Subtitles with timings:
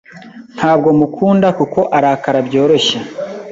[0.57, 2.97] Ntabwo mukunda kuko arakara byoroshye.